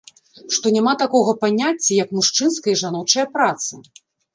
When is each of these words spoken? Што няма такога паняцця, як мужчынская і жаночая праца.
Што 0.55 0.71
няма 0.77 0.93
такога 1.03 1.35
паняцця, 1.45 1.87
як 2.03 2.09
мужчынская 2.19 2.77
і 2.77 2.83
жаночая 2.85 3.33
праца. 3.41 3.73